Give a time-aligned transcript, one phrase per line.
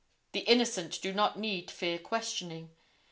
[0.31, 2.71] The innocent do not need fear questioning.